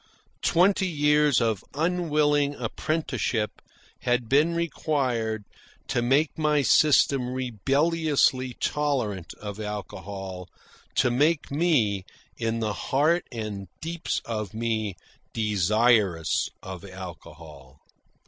Twenty 0.41 0.87
years 0.87 1.39
of 1.39 1.63
unwilling 1.75 2.55
apprenticeship 2.55 3.61
had 3.99 4.27
been 4.27 4.55
required 4.55 5.43
to 5.89 6.01
make 6.01 6.39
my 6.39 6.63
system 6.63 7.29
rebelliously 7.31 8.55
tolerant 8.59 9.35
of 9.35 9.59
alcohol, 9.59 10.49
to 10.95 11.11
make 11.11 11.51
me, 11.51 12.03
in 12.35 12.61
the 12.61 12.73
heart 12.73 13.25
and 13.31 13.67
the 13.67 13.67
deeps 13.79 14.23
of 14.25 14.55
me, 14.55 14.95
desirous 15.35 16.49
of 16.63 16.83
alcohol. 16.83 17.77